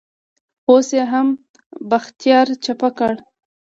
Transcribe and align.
اوس 0.69 0.87
يې 0.97 1.03
هم 1.11 1.27
بختيار 1.89 2.47
چپه 2.63 2.89
کړ. 2.97 3.13